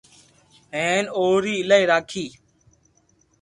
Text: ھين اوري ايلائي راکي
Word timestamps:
ھين 0.73 1.03
اوري 1.17 1.53
ايلائي 1.59 1.83
راکي 1.91 2.25